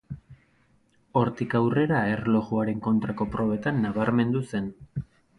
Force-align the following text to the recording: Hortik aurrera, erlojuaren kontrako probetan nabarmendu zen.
Hortik 1.19 1.51
aurrera, 1.59 1.99
erlojuaren 2.13 2.81
kontrako 2.87 3.27
probetan 3.35 3.77
nabarmendu 3.83 4.41
zen. 4.53 4.71